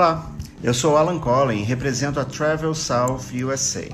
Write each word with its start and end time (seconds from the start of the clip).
Olá, 0.00 0.32
eu 0.62 0.72
sou 0.72 0.96
Alan 0.96 1.18
Collin 1.18 1.60
e 1.60 1.62
represento 1.62 2.18
a 2.18 2.24
Travel 2.24 2.74
South 2.74 3.20
USA. 3.44 3.86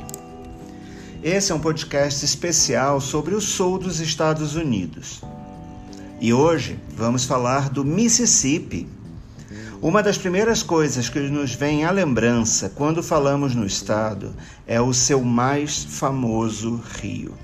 Esse 1.20 1.50
é 1.50 1.54
um 1.56 1.58
podcast 1.58 2.24
especial 2.24 3.00
sobre 3.00 3.34
o 3.34 3.40
sul 3.40 3.76
dos 3.76 3.98
Estados 3.98 4.54
Unidos. 4.54 5.20
E 6.20 6.32
hoje 6.32 6.78
vamos 6.94 7.24
falar 7.24 7.70
do 7.70 7.84
Mississippi. 7.84 8.88
Uma 9.82 10.00
das 10.00 10.16
primeiras 10.16 10.62
coisas 10.62 11.08
que 11.08 11.18
nos 11.18 11.54
vem 11.56 11.84
à 11.84 11.90
lembrança 11.90 12.70
quando 12.72 13.02
falamos 13.02 13.56
no 13.56 13.66
estado 13.66 14.32
é 14.64 14.80
o 14.80 14.94
seu 14.94 15.20
mais 15.24 15.82
famoso 15.82 16.80
rio, 17.02 17.34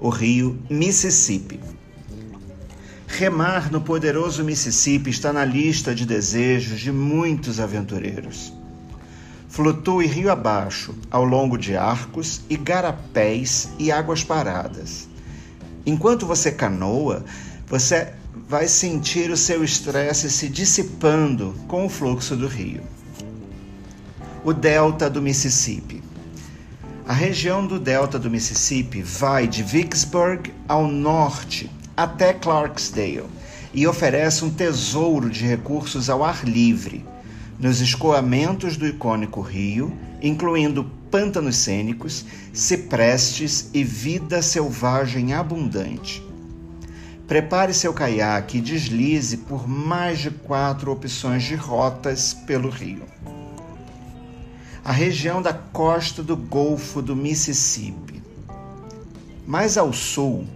o 0.00 0.08
rio 0.08 0.58
Mississippi. 0.68 1.60
Remar 3.18 3.70
no 3.70 3.82
poderoso 3.82 4.42
Mississippi 4.44 5.10
está 5.10 5.30
na 5.30 5.44
lista 5.44 5.94
de 5.94 6.06
desejos 6.06 6.80
de 6.80 6.90
muitos 6.90 7.60
aventureiros. 7.60 8.52
Flutue 9.48 10.06
rio 10.06 10.30
abaixo, 10.30 10.94
ao 11.10 11.24
longo 11.24 11.58
de 11.58 11.76
arcos, 11.76 12.40
igarapés 12.48 13.68
e 13.78 13.92
águas 13.92 14.22
paradas. 14.22 15.08
Enquanto 15.84 16.24
você 16.24 16.52
canoa, 16.52 17.22
você 17.66 18.14
vai 18.48 18.66
sentir 18.68 19.30
o 19.30 19.36
seu 19.36 19.62
estresse 19.64 20.30
se 20.30 20.48
dissipando 20.48 21.54
com 21.66 21.84
o 21.84 21.90
fluxo 21.90 22.36
do 22.36 22.46
rio. 22.46 22.82
O 24.44 24.54
delta 24.54 25.10
do 25.10 25.20
Mississippi. 25.20 26.00
A 27.06 27.12
região 27.12 27.66
do 27.66 27.78
delta 27.78 28.18
do 28.18 28.30
Mississippi 28.30 29.02
vai 29.02 29.46
de 29.46 29.62
Vicksburg 29.62 30.54
ao 30.68 30.86
norte 30.86 31.68
até 31.96 32.32
Clarksdale 32.32 33.24
e 33.72 33.86
oferece 33.86 34.44
um 34.44 34.50
tesouro 34.50 35.30
de 35.30 35.46
recursos 35.46 36.10
ao 36.10 36.24
ar 36.24 36.44
livre, 36.44 37.04
nos 37.58 37.80
escoamentos 37.80 38.76
do 38.76 38.86
icônico 38.86 39.40
rio, 39.40 39.92
incluindo 40.22 40.84
pântanos 41.10 41.56
cênicos, 41.56 42.24
ciprestes 42.52 43.70
e 43.74 43.84
vida 43.84 44.42
selvagem 44.42 45.34
abundante. 45.34 46.22
Prepare 47.26 47.72
seu 47.72 47.92
caiaque 47.92 48.58
e 48.58 48.60
deslize 48.60 49.36
por 49.36 49.68
mais 49.68 50.18
de 50.18 50.30
quatro 50.30 50.90
opções 50.90 51.44
de 51.44 51.54
rotas 51.54 52.34
pelo 52.34 52.68
rio. 52.68 53.04
A 54.84 54.90
região 54.90 55.40
da 55.40 55.52
costa 55.52 56.22
do 56.22 56.36
Golfo 56.36 57.00
do 57.00 57.14
Mississippi. 57.14 58.20
Mais 59.46 59.76
ao 59.76 59.92
sul, 59.92 60.46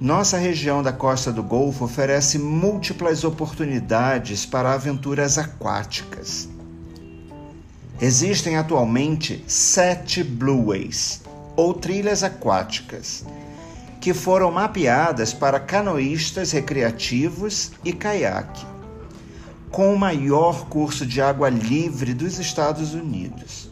nossa 0.00 0.38
região 0.38 0.82
da 0.82 0.94
costa 0.94 1.30
do 1.30 1.42
Golfo 1.42 1.84
oferece 1.84 2.38
múltiplas 2.38 3.22
oportunidades 3.22 4.46
para 4.46 4.72
aventuras 4.72 5.36
aquáticas. 5.36 6.48
Existem 8.00 8.56
atualmente 8.56 9.44
sete 9.46 10.24
Blueways, 10.24 11.20
ou 11.54 11.74
trilhas 11.74 12.22
aquáticas, 12.22 13.26
que 14.00 14.14
foram 14.14 14.50
mapeadas 14.50 15.34
para 15.34 15.60
canoístas 15.60 16.50
recreativos 16.52 17.72
e 17.84 17.92
caiaque, 17.92 18.64
com 19.70 19.92
o 19.92 19.98
maior 19.98 20.64
curso 20.70 21.04
de 21.04 21.20
água 21.20 21.50
livre 21.50 22.14
dos 22.14 22.38
Estados 22.38 22.94
Unidos. 22.94 23.68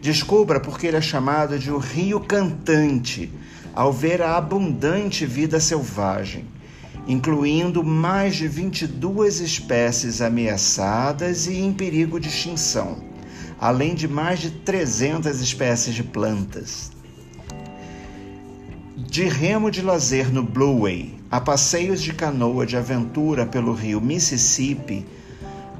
Descubra 0.00 0.58
porque 0.58 0.86
ele 0.86 0.96
é 0.96 1.02
chamado 1.02 1.58
de 1.58 1.70
o 1.70 1.76
Rio 1.76 2.18
Cantante 2.20 3.30
ao 3.74 3.92
ver 3.92 4.22
a 4.22 4.36
abundante 4.36 5.24
vida 5.24 5.60
selvagem, 5.60 6.46
incluindo 7.06 7.82
mais 7.82 8.36
de 8.36 8.46
22 8.46 9.40
espécies 9.40 10.20
ameaçadas 10.20 11.46
e 11.46 11.56
em 11.56 11.72
perigo 11.72 12.20
de 12.20 12.28
extinção, 12.28 12.98
além 13.58 13.94
de 13.94 14.06
mais 14.06 14.40
de 14.40 14.50
300 14.50 15.40
espécies 15.40 15.94
de 15.94 16.02
plantas. 16.02 16.92
De 18.96 19.24
remo 19.24 19.70
de 19.70 19.80
lazer 19.80 20.32
no 20.32 20.42
Blue 20.42 20.82
Way 20.82 21.18
a 21.30 21.40
passeios 21.40 22.00
de 22.00 22.12
canoa 22.12 22.64
de 22.64 22.76
aventura 22.76 23.44
pelo 23.44 23.72
rio 23.72 24.00
Mississippi, 24.00 25.06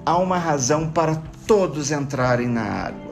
há 0.05 0.17
uma 0.19 0.39
razão 0.39 0.89
para 0.91 1.17
todos 1.47 1.91
entrarem 1.91 2.47
na 2.49 2.63
água. 2.63 3.09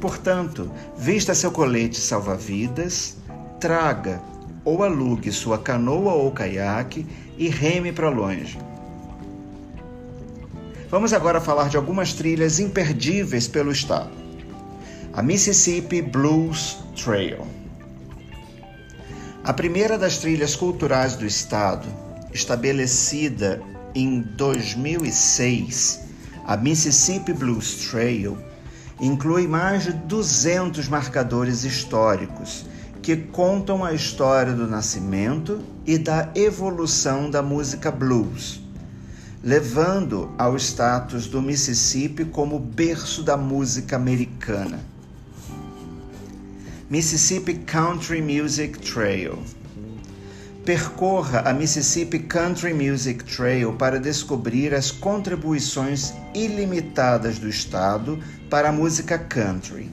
Portanto, 0.00 0.70
vista 0.98 1.34
seu 1.34 1.50
colete 1.50 1.98
salva-vidas, 1.98 3.16
traga 3.64 4.20
ou 4.62 4.82
alugue 4.82 5.32
sua 5.32 5.56
canoa 5.56 6.12
ou 6.12 6.30
caiaque 6.30 7.06
e 7.38 7.48
reme 7.48 7.92
para 7.92 8.10
longe. 8.10 8.58
Vamos 10.90 11.14
agora 11.14 11.40
falar 11.40 11.70
de 11.70 11.78
algumas 11.78 12.12
trilhas 12.12 12.60
imperdíveis 12.60 13.48
pelo 13.48 13.72
estado. 13.72 14.10
A 15.14 15.22
Mississippi 15.22 16.02
Blues 16.02 16.76
Trail. 16.94 17.38
A 19.42 19.54
primeira 19.54 19.96
das 19.96 20.18
trilhas 20.18 20.54
culturais 20.54 21.16
do 21.16 21.24
estado, 21.24 21.88
estabelecida 22.34 23.62
em 23.94 24.20
2006, 24.20 26.00
a 26.44 26.54
Mississippi 26.54 27.32
Blues 27.32 27.88
Trail, 27.88 28.36
inclui 29.00 29.48
mais 29.48 29.84
de 29.84 29.94
200 29.94 30.86
marcadores 30.86 31.64
históricos 31.64 32.66
que 33.04 33.16
contam 33.16 33.84
a 33.84 33.92
história 33.92 34.54
do 34.54 34.66
nascimento 34.66 35.62
e 35.84 35.98
da 35.98 36.30
evolução 36.34 37.28
da 37.28 37.42
música 37.42 37.90
blues, 37.90 38.62
levando 39.42 40.32
ao 40.38 40.56
status 40.56 41.26
do 41.26 41.42
Mississippi 41.42 42.24
como 42.24 42.58
berço 42.58 43.22
da 43.22 43.36
música 43.36 43.96
americana. 43.96 44.80
Mississippi 46.88 47.56
Country 47.66 48.22
Music 48.22 48.78
Trail. 48.78 49.38
Percorra 50.64 51.40
a 51.40 51.52
Mississippi 51.52 52.20
Country 52.20 52.72
Music 52.72 53.22
Trail 53.22 53.74
para 53.74 54.00
descobrir 54.00 54.74
as 54.74 54.90
contribuições 54.90 56.14
ilimitadas 56.34 57.38
do 57.38 57.50
estado 57.50 58.18
para 58.48 58.70
a 58.70 58.72
música 58.72 59.18
country. 59.18 59.90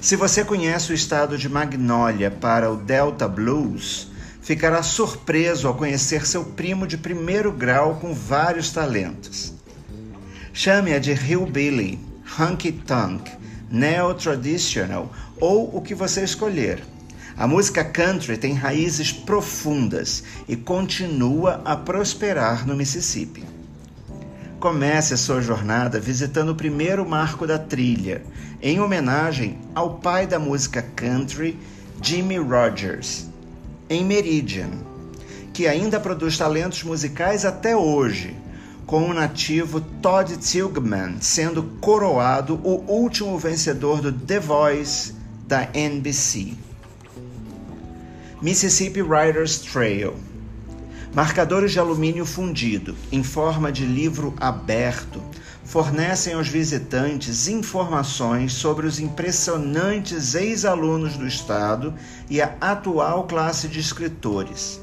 Se 0.00 0.14
você 0.14 0.44
conhece 0.44 0.92
o 0.92 0.94
estado 0.94 1.36
de 1.36 1.48
Magnolia 1.48 2.30
para 2.30 2.70
o 2.70 2.76
Delta 2.76 3.26
Blues, 3.26 4.08
ficará 4.40 4.80
surpreso 4.80 5.66
ao 5.66 5.74
conhecer 5.74 6.24
seu 6.24 6.44
primo 6.44 6.86
de 6.86 6.96
primeiro 6.96 7.50
grau 7.50 7.96
com 7.96 8.14
vários 8.14 8.70
talentos. 8.70 9.52
Chame-a 10.52 11.00
de 11.00 11.10
Hillbilly, 11.10 11.98
Hunky 12.38 12.70
Tonk, 12.70 13.28
Neo 13.68 14.14
Traditional 14.14 15.12
ou 15.40 15.76
o 15.76 15.82
que 15.82 15.96
você 15.96 16.22
escolher. 16.22 16.80
A 17.36 17.48
música 17.48 17.84
country 17.84 18.38
tem 18.38 18.54
raízes 18.54 19.10
profundas 19.10 20.22
e 20.46 20.54
continua 20.54 21.60
a 21.64 21.76
prosperar 21.76 22.64
no 22.64 22.76
Mississippi. 22.76 23.57
Comece 24.60 25.14
a 25.14 25.16
sua 25.16 25.40
jornada 25.40 26.00
visitando 26.00 26.50
o 26.50 26.54
primeiro 26.54 27.08
marco 27.08 27.46
da 27.46 27.60
trilha, 27.60 28.22
em 28.60 28.80
homenagem 28.80 29.56
ao 29.72 29.98
pai 29.98 30.26
da 30.26 30.36
música 30.40 30.82
country, 30.96 31.56
Jimmy 32.02 32.38
Rogers, 32.38 33.28
em 33.88 34.04
Meridian, 34.04 34.70
que 35.52 35.68
ainda 35.68 36.00
produz 36.00 36.36
talentos 36.36 36.82
musicais 36.82 37.44
até 37.44 37.76
hoje, 37.76 38.36
com 38.84 39.08
o 39.08 39.14
nativo 39.14 39.80
Todd 40.02 40.36
Tilghman 40.36 41.18
sendo 41.20 41.62
coroado 41.80 42.60
o 42.64 42.84
último 42.90 43.38
vencedor 43.38 44.00
do 44.00 44.12
The 44.12 44.40
Voice 44.40 45.14
da 45.46 45.68
NBC. 45.72 46.54
Mississippi 48.42 49.02
Riders 49.02 49.60
Trail 49.60 50.14
Marcadores 51.14 51.72
de 51.72 51.78
alumínio 51.78 52.26
fundido, 52.26 52.94
em 53.10 53.22
forma 53.22 53.72
de 53.72 53.86
livro 53.86 54.34
aberto, 54.38 55.22
fornecem 55.64 56.34
aos 56.34 56.48
visitantes 56.48 57.48
informações 57.48 58.52
sobre 58.52 58.86
os 58.86 59.00
impressionantes 59.00 60.34
ex-alunos 60.34 61.16
do 61.16 61.26
Estado 61.26 61.94
e 62.28 62.40
a 62.42 62.54
atual 62.60 63.26
classe 63.26 63.68
de 63.68 63.80
escritores. 63.80 64.80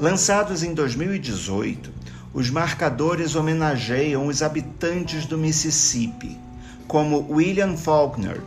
Lançados 0.00 0.62
em 0.62 0.74
2018, 0.74 1.90
os 2.32 2.50
marcadores 2.50 3.34
homenageiam 3.34 4.26
os 4.26 4.42
habitantes 4.42 5.26
do 5.26 5.38
Mississippi, 5.38 6.38
como 6.88 7.26
William 7.30 7.76
Faulkner, 7.76 8.40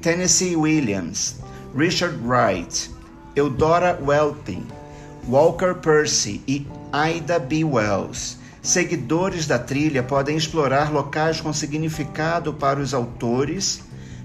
Tennessee 0.00 0.56
Williams, 0.56 1.36
Richard 1.74 2.16
Wright, 2.24 2.90
Eudora 3.34 3.98
Welping, 4.00 4.64
Walker 5.28 5.74
Percy 5.74 6.40
e 6.48 6.66
Ida 6.92 7.38
B. 7.38 7.62
Wells. 7.64 8.38
Seguidores 8.60 9.46
da 9.46 9.56
trilha 9.58 10.02
podem 10.02 10.36
explorar 10.36 10.92
locais 10.92 11.40
com 11.40 11.52
significado 11.52 12.52
para 12.52 12.80
os 12.80 12.92
autores 12.92 13.82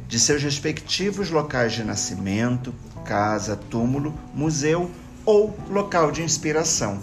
de 0.08 0.20
seus 0.20 0.42
respectivos 0.42 1.30
locais 1.30 1.74
de 1.74 1.84
nascimento, 1.84 2.74
casa, 3.06 3.56
túmulo, 3.56 4.12
museu 4.34 4.90
ou 5.26 5.56
local 5.70 6.12
de 6.12 6.24
inspiração. 6.24 6.98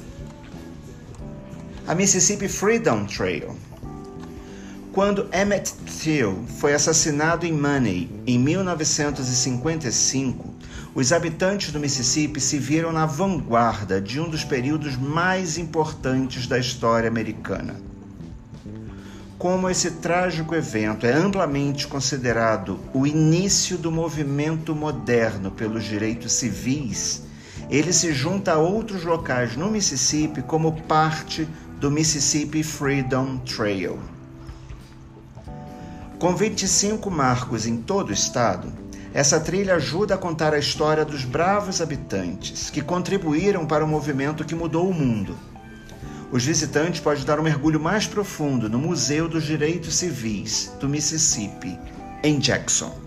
A 1.87 1.95
Mississippi 1.95 2.49
Freedom 2.49 3.05
Trail. 3.05 3.55
Quando 4.93 5.29
Emmett 5.33 5.73
Till 6.01 6.45
foi 6.59 6.73
assassinado 6.73 7.47
em 7.47 7.53
Money 7.53 8.11
em 8.27 8.39
1955, 8.39 10.54
os 10.95 11.13
habitantes 11.13 11.73
do 11.73 11.81
Mississippi 11.81 12.41
se 12.41 12.57
viram 12.57 12.93
na 12.93 13.05
vanguarda 13.05 14.01
de 14.01 14.21
um 14.21 14.29
dos 14.29 14.45
períodos 14.45 14.97
mais 14.97 15.59
importantes 15.59 16.47
da 16.47 16.57
história 16.57 17.09
americana. 17.09 17.75
Como 19.37 19.69
esse 19.69 19.91
trágico 19.91 20.55
evento 20.55 21.05
é 21.05 21.13
amplamente 21.13 21.89
considerado 21.89 22.79
o 22.95 23.05
início 23.07 23.77
do 23.77 23.91
movimento 23.91 24.75
moderno 24.75 25.51
pelos 25.51 25.83
direitos 25.85 26.33
civis, 26.33 27.25
ele 27.69 27.93
se 27.93 28.13
junta 28.13 28.53
a 28.53 28.59
outros 28.59 29.03
locais 29.03 29.57
no 29.57 29.71
Mississippi 29.71 30.43
como 30.43 30.81
parte 30.83 31.49
do 31.81 31.91
Mississippi 31.91 32.63
Freedom 32.63 33.39
Trail. 33.39 33.99
Com 36.21 36.37
25 36.37 37.11
marcos 37.11 37.67
em 37.67 37.79
todo 37.79 38.11
o 38.11 38.13
estado, 38.13 38.84
essa 39.15 39.41
trilha 39.41 39.77
ajuda 39.77 40.15
a 40.15 40.19
contar 40.19 40.53
a 40.53 40.59
história 40.59 41.05
dos 41.05 41.25
bravos 41.25 41.81
habitantes 41.81 42.69
que 42.69 42.83
contribuíram 42.83 43.65
para 43.65 43.85
o 43.85 43.89
movimento 43.89 44.45
que 44.45 44.55
mudou 44.55 44.91
o 44.91 44.93
mundo. 44.93 45.39
Os 46.33 46.45
visitantes 46.45 47.01
podem 47.01 47.25
dar 47.25 47.39
um 47.39 47.45
mergulho 47.45 47.79
mais 47.79 48.07
profundo 48.07 48.69
no 48.69 48.79
Museu 48.79 49.29
dos 49.29 49.45
Direitos 49.45 49.95
Civis 49.95 50.73
do 50.81 50.89
Mississippi, 50.89 51.79
em 52.23 52.39
Jackson. 52.41 52.99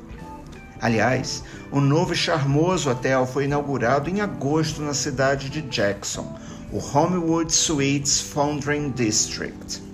Aliás, 0.81 1.43
o 1.71 1.81
novo 1.81 2.13
e 2.13 2.15
charmoso 2.15 2.89
hotel 2.89 3.27
foi 3.27 3.43
inaugurado 3.43 4.09
em 4.09 4.21
agosto 4.21 4.81
na 4.81 4.93
cidade 4.93 5.49
de 5.49 5.61
Jackson, 5.63 6.39
o 6.71 6.77
Homewood 6.77 7.53
Suites 7.53 8.21
Foundering 8.21 8.91
District 8.91 9.85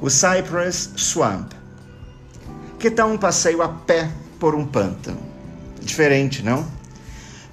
o 0.00 0.08
Cypress 0.08 0.90
Swamp. 0.96 1.52
Que 2.78 2.90
tal 2.90 3.10
um 3.10 3.18
passeio 3.18 3.62
a 3.62 3.68
pé 3.68 4.08
por 4.38 4.54
um 4.54 4.66
pântano? 4.66 5.20
Diferente, 5.80 6.42
não? 6.42 6.66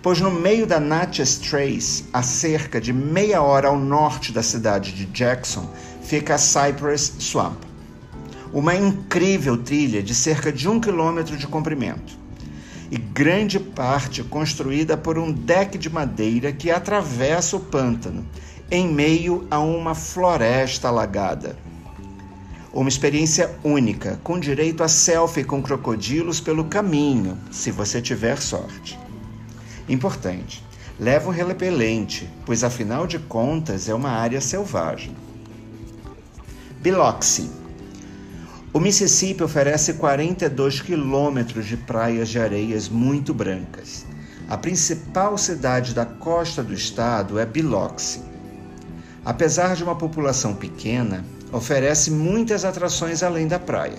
Pois 0.01 0.21
no 0.21 0.29
meio 0.29 0.67
da 0.67 0.79
Natchez 0.79 1.37
Trace, 1.37 2.05
a 2.13 2.21
cerca 2.21 2.79
de 2.79 2.93
meia 2.93 3.41
hora 3.41 3.69
ao 3.69 3.77
norte 3.77 4.31
da 4.31 4.43
cidade 4.43 4.91
de 4.91 5.05
Jackson, 5.05 5.67
fica 6.03 6.35
a 6.35 6.37
Cypress 6.37 7.13
Swamp. 7.19 7.63
Uma 8.53 8.75
incrível 8.75 9.57
trilha 9.57 10.03
de 10.03 10.13
cerca 10.13 10.51
de 10.51 10.69
um 10.69 10.79
quilômetro 10.79 11.35
de 11.35 11.47
comprimento 11.47 12.25
e 12.91 12.97
grande 12.97 13.59
parte 13.59 14.23
construída 14.23 14.95
por 14.95 15.17
um 15.17 15.31
deck 15.31 15.77
de 15.77 15.89
madeira 15.89 16.51
que 16.51 16.69
atravessa 16.69 17.57
o 17.57 17.59
pântano, 17.59 18.25
em 18.69 18.87
meio 18.87 19.47
a 19.49 19.59
uma 19.59 19.95
floresta 19.95 20.87
alagada. 20.87 21.57
Uma 22.75 22.89
experiência 22.89 23.55
única, 23.63 24.19
com 24.21 24.37
direito 24.37 24.83
a 24.83 24.89
selfie 24.89 25.45
com 25.45 25.63
crocodilos 25.63 26.41
pelo 26.41 26.65
caminho, 26.65 27.37
se 27.49 27.71
você 27.71 28.01
tiver 28.01 28.41
sorte. 28.41 28.99
Importante, 29.87 30.61
leva 30.99 31.29
um 31.29 31.31
repelente, 31.31 32.29
pois 32.45 32.65
afinal 32.65 33.07
de 33.07 33.17
contas 33.17 33.87
é 33.87 33.93
uma 33.93 34.09
área 34.09 34.41
selvagem. 34.41 35.15
Biloxi. 36.81 37.49
O 38.73 38.79
Mississippi 38.81 39.41
oferece 39.41 39.93
42 39.93 40.81
quilômetros 40.81 41.67
de 41.67 41.77
praias 41.77 42.27
de 42.27 42.39
areias 42.39 42.89
muito 42.89 43.33
brancas. 43.33 44.05
A 44.49 44.57
principal 44.57 45.37
cidade 45.37 45.93
da 45.93 46.05
costa 46.05 46.61
do 46.61 46.73
estado 46.73 47.39
é 47.39 47.45
Biloxi. 47.45 48.19
Apesar 49.23 49.77
de 49.77 49.83
uma 49.83 49.95
população 49.95 50.53
pequena, 50.53 51.23
oferece 51.55 52.11
muitas 52.11 52.65
atrações 52.65 53.23
além 53.23 53.47
da 53.47 53.57
praia. 53.57 53.97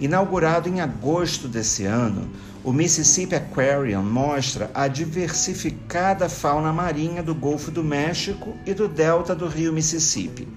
Inaugurado 0.00 0.66
em 0.66 0.80
agosto 0.80 1.46
desse 1.46 1.84
ano, 1.84 2.26
o 2.64 2.72
Mississippi 2.72 3.34
Aquarium 3.34 4.02
mostra 4.02 4.70
a 4.72 4.88
diversificada 4.88 6.30
fauna 6.30 6.72
marinha 6.72 7.22
do 7.22 7.34
Golfo 7.34 7.70
do 7.70 7.84
México 7.84 8.56
e 8.64 8.72
do 8.72 8.88
delta 8.88 9.34
do 9.34 9.46
rio 9.46 9.74
Mississippi. 9.74 10.48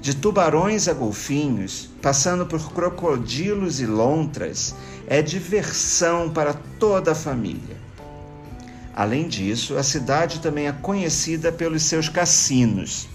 De 0.00 0.14
tubarões 0.14 0.86
a 0.86 0.92
golfinhos, 0.92 1.90
passando 2.00 2.46
por 2.46 2.72
crocodilos 2.72 3.80
e 3.80 3.86
lontras, 3.86 4.76
é 5.08 5.20
diversão 5.20 6.30
para 6.30 6.54
toda 6.78 7.12
a 7.12 7.16
família. 7.16 7.76
Além 8.94 9.26
disso, 9.26 9.76
a 9.76 9.82
cidade 9.82 10.38
também 10.38 10.68
é 10.68 10.72
conhecida 10.72 11.50
pelos 11.50 11.82
seus 11.82 12.08
cassinos 12.08 13.08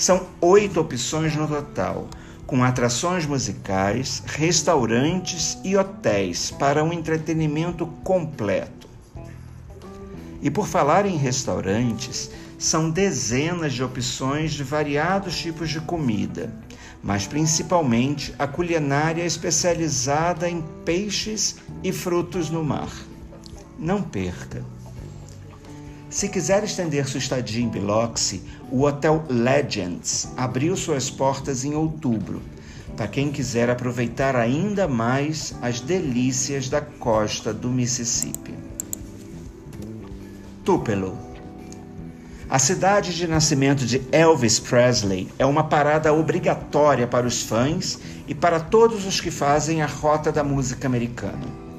são 0.00 0.26
oito 0.40 0.80
opções 0.80 1.36
no 1.36 1.46
total, 1.46 2.08
com 2.46 2.64
atrações 2.64 3.26
musicais, 3.26 4.22
restaurantes 4.26 5.58
e 5.62 5.76
hotéis 5.76 6.50
para 6.50 6.82
um 6.82 6.90
entretenimento 6.90 7.86
completo. 8.02 8.88
E 10.40 10.50
por 10.50 10.66
falar 10.66 11.04
em 11.04 11.18
restaurantes, 11.18 12.30
são 12.58 12.88
dezenas 12.88 13.74
de 13.74 13.82
opções 13.82 14.52
de 14.52 14.64
variados 14.64 15.36
tipos 15.36 15.68
de 15.68 15.80
comida, 15.82 16.50
mas 17.02 17.26
principalmente 17.26 18.34
a 18.38 18.46
culinária 18.46 19.22
especializada 19.22 20.48
em 20.48 20.64
peixes 20.82 21.56
e 21.84 21.92
frutos 21.92 22.48
no 22.48 22.64
mar. 22.64 22.90
Não 23.78 24.02
perca! 24.02 24.64
Se 26.10 26.28
quiser 26.28 26.64
estender 26.64 27.06
sua 27.06 27.18
estadia 27.18 27.62
em 27.62 27.68
Biloxi, 27.68 28.42
o 28.68 28.82
Hotel 28.82 29.24
Legends 29.28 30.28
abriu 30.36 30.76
suas 30.76 31.08
portas 31.08 31.64
em 31.64 31.76
outubro, 31.76 32.42
para 32.96 33.06
quem 33.06 33.30
quiser 33.30 33.70
aproveitar 33.70 34.34
ainda 34.34 34.88
mais 34.88 35.54
as 35.62 35.80
delícias 35.80 36.68
da 36.68 36.80
costa 36.80 37.54
do 37.54 37.68
Mississippi. 37.68 38.52
Tupelo. 40.64 41.16
A 42.48 42.58
cidade 42.58 43.14
de 43.14 43.28
nascimento 43.28 43.86
de 43.86 44.02
Elvis 44.10 44.58
Presley 44.58 45.28
é 45.38 45.46
uma 45.46 45.62
parada 45.62 46.12
obrigatória 46.12 47.06
para 47.06 47.24
os 47.24 47.44
fãs 47.44 48.00
e 48.26 48.34
para 48.34 48.58
todos 48.58 49.06
os 49.06 49.20
que 49.20 49.30
fazem 49.30 49.80
a 49.80 49.86
rota 49.86 50.32
da 50.32 50.42
música 50.42 50.88
americana. 50.88 51.69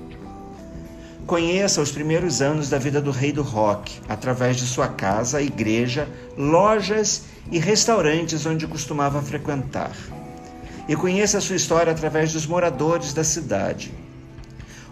Conheça 1.32 1.82
os 1.82 1.94
primeiros 1.94 2.42
anos 2.42 2.70
da 2.70 2.78
vida 2.78 3.00
do 3.00 3.10
rei 3.10 3.32
do 3.32 3.42
rock, 3.42 4.02
através 4.10 4.58
de 4.58 4.68
sua 4.68 4.90
casa, 4.90 5.42
igreja, 5.42 6.06
lojas 6.38 7.24
e 7.50 7.58
restaurantes 7.58 8.46
onde 8.46 8.68
costumava 8.68 9.22
frequentar. 9.22 9.96
E 10.90 10.94
conheça 10.94 11.38
a 11.38 11.42
sua 11.42 11.56
história 11.56 11.94
através 11.94 12.34
dos 12.34 12.46
moradores 12.46 13.14
da 13.14 13.24
cidade. 13.24 13.94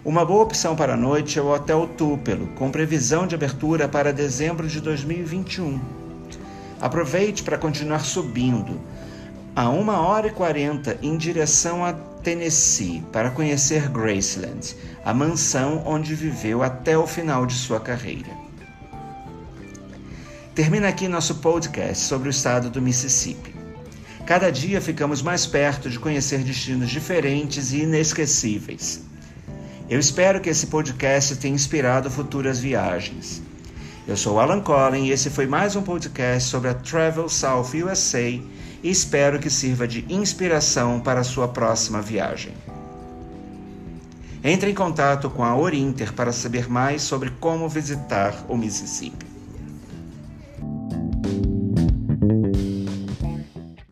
Uma 0.02 0.24
boa 0.24 0.44
opção 0.44 0.74
para 0.74 0.94
a 0.94 0.96
noite 0.96 1.38
é 1.38 1.42
o 1.42 1.52
Hotel 1.52 1.86
Tupelo, 1.98 2.46
com 2.54 2.70
previsão 2.70 3.26
de 3.26 3.34
abertura 3.34 3.86
para 3.86 4.10
dezembro 4.10 4.66
de 4.66 4.80
2021. 4.80 5.78
Aproveite 6.80 7.42
para 7.42 7.58
continuar 7.58 8.00
subindo 8.00 8.80
a 9.54 9.68
1 9.68 9.88
hora 9.88 10.28
e 10.28 10.30
40 10.30 10.98
em 11.02 11.16
direção 11.16 11.84
a 11.84 11.92
Tennessee 11.92 13.02
para 13.12 13.30
conhecer 13.30 13.88
Graceland, 13.88 14.76
a 15.04 15.12
mansão 15.12 15.82
onde 15.84 16.14
viveu 16.14 16.62
até 16.62 16.96
o 16.96 17.06
final 17.06 17.44
de 17.46 17.54
sua 17.54 17.80
carreira. 17.80 18.30
Termina 20.54 20.88
aqui 20.88 21.08
nosso 21.08 21.36
podcast 21.36 22.04
sobre 22.04 22.28
o 22.28 22.30
estado 22.30 22.70
do 22.70 22.82
Mississippi. 22.82 23.54
Cada 24.26 24.50
dia 24.50 24.80
ficamos 24.80 25.22
mais 25.22 25.46
perto 25.46 25.90
de 25.90 25.98
conhecer 25.98 26.44
destinos 26.44 26.90
diferentes 26.90 27.72
e 27.72 27.82
inesquecíveis. 27.82 29.02
Eu 29.88 29.98
espero 29.98 30.40
que 30.40 30.48
esse 30.48 30.68
podcast 30.68 31.34
tenha 31.36 31.54
inspirado 31.54 32.10
futuras 32.10 32.60
viagens. 32.60 33.42
Eu 34.08 34.16
sou 34.16 34.40
Alan 34.40 34.60
Collin 34.60 35.04
e 35.04 35.10
esse 35.10 35.28
foi 35.30 35.46
mais 35.46 35.76
um 35.76 35.82
podcast 35.82 36.48
sobre 36.48 36.70
a 36.70 36.74
Travel 36.74 37.28
South 37.28 37.70
USA 37.84 38.20
e 38.20 38.42
espero 38.82 39.38
que 39.38 39.50
sirva 39.50 39.86
de 39.86 40.04
inspiração 40.08 40.98
para 40.98 41.20
a 41.20 41.24
sua 41.24 41.46
próxima 41.46 42.00
viagem. 42.00 42.54
Entre 44.42 44.70
em 44.70 44.74
contato 44.74 45.28
com 45.28 45.44
a 45.44 45.54
Orinter 45.54 46.14
para 46.14 46.32
saber 46.32 46.68
mais 46.68 47.02
sobre 47.02 47.30
como 47.38 47.68
visitar 47.68 48.34
o 48.48 48.56
Mississippi. 48.56 49.29